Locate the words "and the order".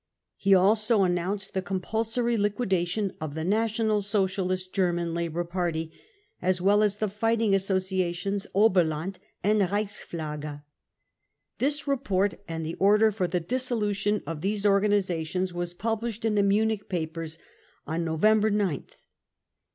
12.47-13.11